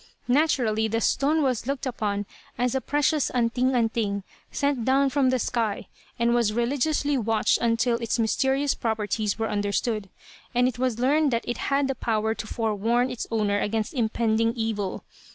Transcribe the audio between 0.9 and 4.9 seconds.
stone was looked upon as a precious 'anting anting,' sent